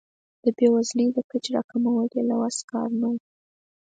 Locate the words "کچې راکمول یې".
1.29-2.21